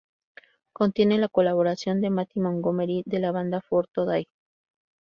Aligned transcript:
Contiene 0.73 1.19
la 1.19 1.27
colaboración 1.29 2.01
de 2.01 2.09
Mattie 2.09 2.41
Montgomery 2.41 3.03
de 3.05 3.19
la 3.19 3.31
banda 3.31 3.61
For 3.61 3.85
Today. 3.87 4.25